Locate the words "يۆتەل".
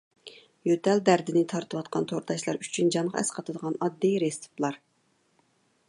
0.67-1.01